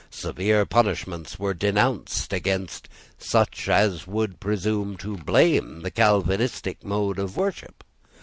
Severe 0.09 0.65
punishments 0.65 1.37
were 1.37 1.53
denounced 1.53 2.33
against 2.33 2.89
such 3.19 3.69
as 3.69 4.01
should 4.11 4.39
presume 4.39 4.97
to 4.97 5.15
blame 5.17 5.81
the 5.81 5.91
Calvinistic 5.91 6.83
mode 6.83 7.19
of 7.19 7.37
worship. 7.37 7.83